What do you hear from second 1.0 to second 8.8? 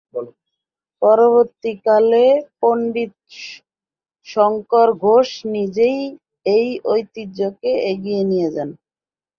পরবর্তীকালে, পণ্ডিত শঙ্কর ঘোষ নিজেই এই ঐতিহ্যকে এগিয়ে নিয়ে যান।